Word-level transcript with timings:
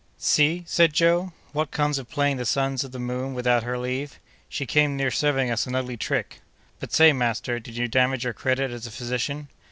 "See," 0.17 0.63
said 0.65 0.93
Joe, 0.93 1.31
"what 1.51 1.69
comes 1.69 1.99
of 1.99 2.09
playing 2.09 2.37
the 2.37 2.43
sons 2.47 2.83
of 2.83 2.91
the 2.91 2.97
moon 2.97 3.35
without 3.35 3.61
her 3.61 3.77
leave! 3.77 4.19
She 4.49 4.65
came 4.65 4.97
near 4.97 5.11
serving 5.11 5.51
us 5.51 5.67
an 5.67 5.75
ugly 5.75 5.95
trick. 5.95 6.41
But 6.79 6.91
say, 6.91 7.13
master, 7.13 7.59
did 7.59 7.77
you 7.77 7.87
damage 7.87 8.23
your 8.23 8.33
credit 8.33 8.71
as 8.71 8.87
a 8.87 8.91
physician?" 8.91 9.47